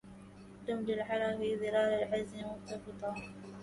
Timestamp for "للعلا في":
0.79-1.55